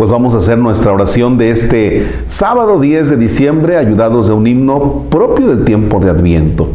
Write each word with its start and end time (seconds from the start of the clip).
Pues 0.00 0.10
vamos 0.10 0.34
a 0.34 0.38
hacer 0.38 0.56
nuestra 0.56 0.94
oración 0.94 1.36
de 1.36 1.50
este 1.50 2.10
sábado 2.26 2.80
10 2.80 3.10
de 3.10 3.16
diciembre, 3.18 3.76
ayudados 3.76 4.28
de 4.28 4.32
un 4.32 4.46
himno 4.46 5.02
propio 5.10 5.48
del 5.48 5.66
tiempo 5.66 6.00
de 6.00 6.08
Adviento. 6.08 6.68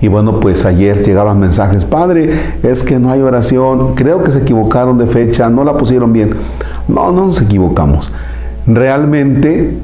Y 0.00 0.08
bueno, 0.08 0.40
pues 0.40 0.66
ayer 0.66 1.00
llegaban 1.04 1.38
mensajes, 1.38 1.84
Padre, 1.84 2.28
es 2.64 2.82
que 2.82 2.98
no 2.98 3.12
hay 3.12 3.20
oración, 3.20 3.94
creo 3.94 4.24
que 4.24 4.32
se 4.32 4.40
equivocaron 4.40 4.98
de 4.98 5.06
fecha, 5.06 5.48
no 5.48 5.62
la 5.62 5.76
pusieron 5.76 6.12
bien. 6.12 6.30
No, 6.88 7.12
no 7.12 7.26
nos 7.26 7.40
equivocamos. 7.40 8.10
Realmente 8.66 9.78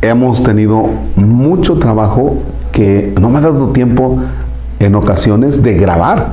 hemos 0.00 0.42
tenido 0.42 0.86
mucho 1.16 1.74
trabajo 1.74 2.38
que 2.72 3.12
no 3.20 3.28
me 3.28 3.40
ha 3.40 3.42
dado 3.42 3.72
tiempo 3.72 4.16
en 4.78 4.94
ocasiones 4.94 5.62
de 5.62 5.74
grabar. 5.74 6.28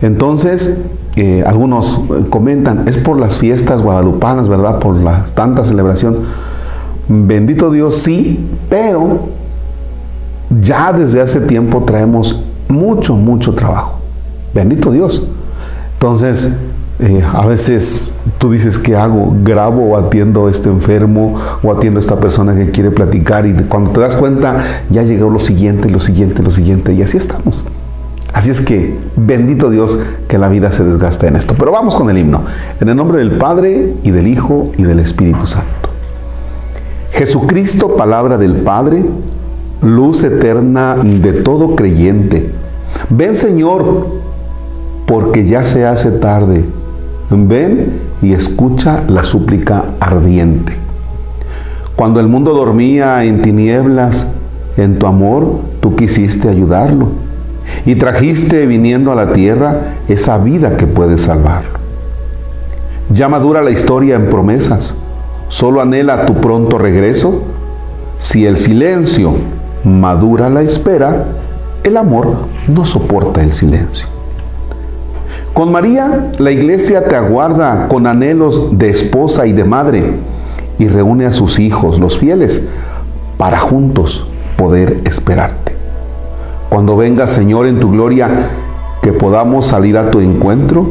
Entonces, 0.00 0.78
eh, 1.16 1.44
algunos 1.46 2.00
comentan, 2.30 2.88
es 2.88 2.96
por 2.96 3.18
las 3.18 3.38
fiestas 3.38 3.82
guadalupanas, 3.82 4.48
¿verdad? 4.48 4.78
Por 4.78 4.96
la 4.96 5.24
tanta 5.34 5.64
celebración. 5.64 6.18
Bendito 7.08 7.70
Dios, 7.70 7.96
sí, 7.96 8.46
pero 8.70 9.28
ya 10.60 10.92
desde 10.92 11.20
hace 11.20 11.40
tiempo 11.40 11.82
traemos 11.84 12.42
mucho, 12.68 13.14
mucho 13.16 13.54
trabajo. 13.54 13.98
Bendito 14.54 14.90
Dios. 14.90 15.26
Entonces, 15.94 16.52
eh, 16.98 17.22
a 17.32 17.46
veces 17.46 18.08
tú 18.38 18.52
dices, 18.52 18.78
¿qué 18.78 18.96
hago? 18.96 19.34
¿Grabo 19.42 19.90
o 19.90 19.96
atiendo 19.96 20.46
a 20.46 20.50
este 20.50 20.68
enfermo 20.68 21.34
o 21.62 21.72
atiendo 21.72 21.98
a 21.98 22.00
esta 22.00 22.16
persona 22.16 22.54
que 22.54 22.70
quiere 22.70 22.90
platicar? 22.90 23.46
Y 23.46 23.54
cuando 23.64 23.90
te 23.90 24.00
das 24.00 24.16
cuenta, 24.16 24.58
ya 24.88 25.02
llegó 25.02 25.28
lo 25.28 25.38
siguiente, 25.38 25.90
lo 25.90 26.00
siguiente, 26.00 26.42
lo 26.42 26.50
siguiente, 26.50 26.94
y 26.94 27.02
así 27.02 27.18
estamos. 27.18 27.64
Así 28.32 28.50
es 28.50 28.62
que, 28.62 28.96
bendito 29.14 29.70
Dios, 29.70 29.98
que 30.26 30.38
la 30.38 30.48
vida 30.48 30.72
se 30.72 30.84
desgasta 30.84 31.26
en 31.28 31.36
esto. 31.36 31.54
Pero 31.58 31.70
vamos 31.70 31.94
con 31.94 32.08
el 32.08 32.16
himno. 32.16 32.42
En 32.80 32.88
el 32.88 32.96
nombre 32.96 33.18
del 33.18 33.32
Padre 33.32 33.94
y 34.02 34.10
del 34.10 34.26
Hijo 34.26 34.72
y 34.78 34.84
del 34.84 35.00
Espíritu 35.00 35.46
Santo. 35.46 35.90
Jesucristo, 37.12 37.94
palabra 37.94 38.38
del 38.38 38.56
Padre, 38.56 39.04
luz 39.82 40.22
eterna 40.22 40.96
de 40.96 41.32
todo 41.32 41.76
creyente. 41.76 42.50
Ven 43.10 43.36
Señor, 43.36 44.06
porque 45.06 45.46
ya 45.46 45.66
se 45.66 45.84
hace 45.84 46.10
tarde. 46.12 46.64
Ven 47.28 48.00
y 48.22 48.32
escucha 48.32 49.02
la 49.08 49.24
súplica 49.24 49.84
ardiente. 50.00 50.74
Cuando 51.96 52.18
el 52.18 52.28
mundo 52.28 52.54
dormía 52.54 53.24
en 53.24 53.42
tinieblas, 53.42 54.26
en 54.78 54.98
tu 54.98 55.06
amor, 55.06 55.60
tú 55.80 55.94
quisiste 55.96 56.48
ayudarlo 56.48 57.08
y 57.84 57.96
trajiste 57.96 58.66
viniendo 58.66 59.12
a 59.12 59.14
la 59.14 59.32
tierra 59.32 59.96
esa 60.08 60.38
vida 60.38 60.76
que 60.76 60.86
puede 60.86 61.18
salvarlo. 61.18 61.78
Ya 63.10 63.28
madura 63.28 63.62
la 63.62 63.70
historia 63.70 64.16
en 64.16 64.28
promesas, 64.28 64.94
solo 65.48 65.80
anhela 65.80 66.26
tu 66.26 66.40
pronto 66.40 66.78
regreso. 66.78 67.42
Si 68.18 68.46
el 68.46 68.56
silencio 68.56 69.34
madura 69.84 70.48
la 70.48 70.62
espera, 70.62 71.26
el 71.84 71.96
amor 71.96 72.36
no 72.68 72.84
soporta 72.84 73.42
el 73.42 73.52
silencio. 73.52 74.06
Con 75.52 75.70
María, 75.70 76.30
la 76.38 76.50
iglesia 76.50 77.04
te 77.04 77.16
aguarda 77.16 77.88
con 77.88 78.06
anhelos 78.06 78.78
de 78.78 78.88
esposa 78.88 79.46
y 79.46 79.52
de 79.52 79.64
madre 79.64 80.14
y 80.78 80.88
reúne 80.88 81.26
a 81.26 81.32
sus 81.32 81.58
hijos, 81.58 81.98
los 81.98 82.16
fieles, 82.16 82.64
para 83.36 83.60
juntos 83.60 84.26
poder 84.56 85.00
esperarte. 85.04 85.71
Cuando 86.72 86.96
venga, 86.96 87.28
Señor, 87.28 87.66
en 87.66 87.80
tu 87.80 87.90
gloria, 87.90 88.30
que 89.02 89.12
podamos 89.12 89.66
salir 89.66 89.98
a 89.98 90.10
tu 90.10 90.20
encuentro 90.20 90.86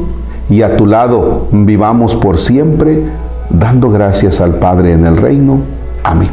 y 0.48 0.62
a 0.62 0.78
tu 0.78 0.86
lado 0.86 1.48
vivamos 1.52 2.16
por 2.16 2.38
siempre, 2.38 3.04
dando 3.50 3.90
gracias 3.90 4.42
al 4.42 4.60
Padre 4.60 4.94
en 4.94 5.08
el 5.08 5.18
reino. 5.18 5.62
Amén. 6.04 6.30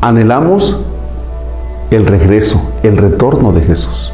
Anhelamos 0.00 0.80
el 1.92 2.04
regreso, 2.04 2.60
el 2.82 2.96
retorno 2.96 3.52
de 3.52 3.60
Jesús. 3.60 4.12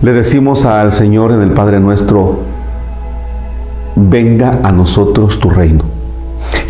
Le 0.00 0.14
decimos 0.14 0.64
al 0.64 0.94
Señor 0.94 1.30
en 1.30 1.42
el 1.42 1.50
Padre 1.50 1.78
nuestro, 1.78 2.38
venga 3.96 4.60
a 4.62 4.72
nosotros 4.72 5.38
tu 5.40 5.50
reino. 5.50 5.84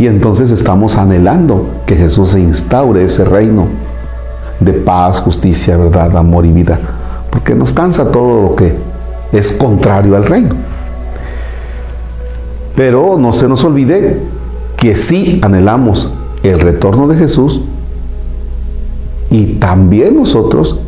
Y 0.00 0.08
entonces 0.08 0.50
estamos 0.50 0.96
anhelando 0.96 1.68
que 1.86 1.94
Jesús 1.94 2.30
se 2.30 2.40
instaure 2.40 3.04
ese 3.04 3.24
reino 3.24 3.68
de 4.60 4.72
paz, 4.72 5.20
justicia, 5.20 5.76
verdad, 5.76 6.16
amor 6.16 6.46
y 6.46 6.52
vida, 6.52 6.78
porque 7.30 7.54
nos 7.54 7.72
cansa 7.72 8.10
todo 8.10 8.42
lo 8.42 8.56
que 8.56 8.76
es 9.32 9.52
contrario 9.52 10.16
al 10.16 10.24
reino. 10.24 10.54
Pero 12.74 13.16
no 13.18 13.32
se 13.32 13.48
nos 13.48 13.64
olvide 13.64 14.20
que 14.76 14.96
sí 14.96 15.40
anhelamos 15.42 16.10
el 16.42 16.60
retorno 16.60 17.08
de 17.08 17.16
Jesús 17.16 17.60
y 19.30 19.54
también 19.54 20.16
nosotros 20.16 20.78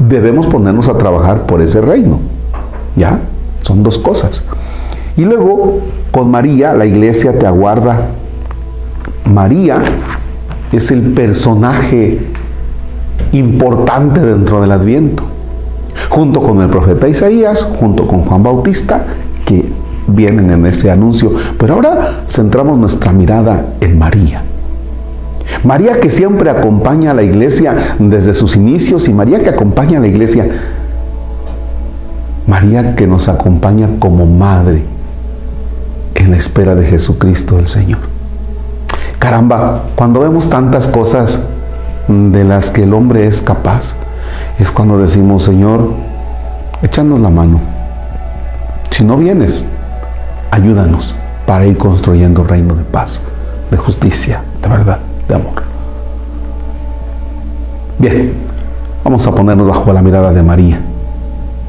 debemos 0.00 0.46
ponernos 0.46 0.88
a 0.88 0.98
trabajar 0.98 1.46
por 1.46 1.62
ese 1.62 1.80
reino. 1.80 2.20
¿Ya? 2.96 3.20
Son 3.62 3.82
dos 3.82 3.98
cosas. 3.98 4.42
Y 5.16 5.24
luego, 5.24 5.80
con 6.12 6.30
María, 6.30 6.74
la 6.74 6.86
iglesia 6.86 7.38
te 7.38 7.46
aguarda. 7.46 8.08
María 9.24 9.78
es 10.72 10.90
el 10.90 11.14
personaje 11.14 12.20
importante 13.38 14.20
dentro 14.20 14.60
del 14.60 14.72
Adviento, 14.72 15.24
junto 16.08 16.42
con 16.42 16.60
el 16.60 16.68
profeta 16.68 17.08
Isaías, 17.08 17.62
junto 17.62 18.06
con 18.06 18.22
Juan 18.22 18.42
Bautista, 18.42 19.04
que 19.44 19.64
vienen 20.06 20.50
en 20.50 20.66
ese 20.66 20.90
anuncio. 20.90 21.32
Pero 21.58 21.74
ahora 21.74 22.22
centramos 22.28 22.78
nuestra 22.78 23.12
mirada 23.12 23.74
en 23.80 23.98
María. 23.98 24.42
María 25.64 26.00
que 26.00 26.10
siempre 26.10 26.50
acompaña 26.50 27.12
a 27.12 27.14
la 27.14 27.22
iglesia 27.22 27.74
desde 27.98 28.34
sus 28.34 28.56
inicios 28.56 29.08
y 29.08 29.12
María 29.12 29.40
que 29.40 29.48
acompaña 29.48 29.98
a 29.98 30.00
la 30.00 30.08
iglesia. 30.08 30.48
María 32.46 32.94
que 32.94 33.06
nos 33.06 33.28
acompaña 33.28 33.88
como 33.98 34.26
madre 34.26 34.84
en 36.14 36.30
la 36.30 36.36
espera 36.36 36.74
de 36.74 36.84
Jesucristo 36.86 37.58
el 37.58 37.66
Señor. 37.66 37.98
Caramba, 39.18 39.86
cuando 39.96 40.20
vemos 40.20 40.48
tantas 40.48 40.88
cosas 40.88 41.40
de 42.08 42.44
las 42.44 42.70
que 42.70 42.84
el 42.84 42.94
hombre 42.94 43.26
es 43.26 43.42
capaz, 43.42 43.94
es 44.58 44.70
cuando 44.70 44.98
decimos, 44.98 45.44
Señor, 45.44 45.90
échanos 46.82 47.20
la 47.20 47.30
mano. 47.30 47.60
Si 48.90 49.04
no 49.04 49.16
vienes, 49.16 49.66
ayúdanos 50.50 51.14
para 51.46 51.66
ir 51.66 51.76
construyendo 51.76 52.44
reino 52.44 52.74
de 52.74 52.84
paz, 52.84 53.20
de 53.70 53.76
justicia, 53.76 54.42
de 54.62 54.68
verdad 54.68 54.98
de 55.28 55.34
amor. 55.34 55.62
Bien, 57.98 58.32
vamos 59.04 59.26
a 59.26 59.32
ponernos 59.32 59.66
bajo 59.66 59.92
la 59.92 60.02
mirada 60.02 60.32
de 60.32 60.42
María 60.42 60.80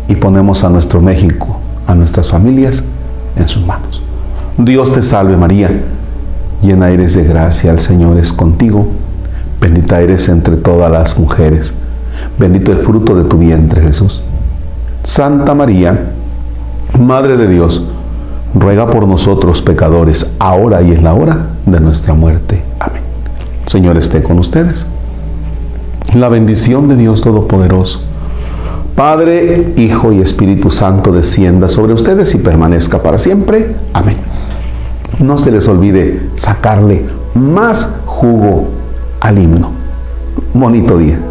y 0.08 0.16
ponemos 0.16 0.64
a 0.64 0.69
nuestro 0.69 1.02
México, 1.02 1.59
a 1.86 1.96
nuestras 1.96 2.30
familias 2.30 2.84
en 3.36 3.48
sus 3.48 3.66
manos. 3.66 4.04
Dios 4.58 4.92
te 4.92 5.02
salve 5.02 5.38
María, 5.38 5.69
llena 6.62 6.90
eres 6.90 7.14
de 7.16 7.24
gracia, 7.24 7.72
el 7.72 7.80
Señor 7.80 8.18
es 8.18 8.34
contigo, 8.34 8.88
bendita 9.67 10.00
eres 10.00 10.29
entre 10.29 10.55
todas 10.55 10.89
las 10.89 11.19
mujeres, 11.19 11.73
bendito 12.39 12.72
el 12.72 12.78
fruto 12.79 13.16
de 13.16 13.25
tu 13.25 13.38
vientre 13.38 13.81
Jesús. 13.81 14.23
Santa 15.03 15.53
María, 15.53 16.11
Madre 16.97 17.35
de 17.35 17.50
Dios, 17.50 17.85
ruega 18.56 18.89
por 18.89 19.06
nosotros 19.06 19.61
pecadores, 19.61 20.25
ahora 20.39 20.81
y 20.81 20.91
en 20.94 21.03
la 21.03 21.13
hora 21.13 21.47
de 21.66 21.81
nuestra 21.81 22.13
muerte. 22.13 22.63
Amén. 22.79 23.01
Señor 23.66 23.97
esté 23.97 24.23
con 24.23 24.39
ustedes. 24.39 24.88
La 26.13 26.30
bendición 26.30 26.88
de 26.88 26.95
Dios 26.95 27.21
Todopoderoso, 27.21 28.00
Padre, 28.95 29.74
Hijo 29.75 30.13
y 30.13 30.21
Espíritu 30.21 30.71
Santo 30.71 31.12
descienda 31.12 31.68
sobre 31.68 31.92
ustedes 31.92 32.33
y 32.33 32.38
permanezca 32.38 33.03
para 33.03 33.18
siempre. 33.18 33.75
Amén. 33.92 34.15
No 35.19 35.38
se 35.38 35.51
les 35.51 35.68
olvide 35.68 36.30
sacarle 36.36 37.06
más 37.36 37.92
jugo 38.06 38.76
al 39.27 39.38
himno. 39.39 39.71
Bonito 40.53 40.97
día. 40.97 41.26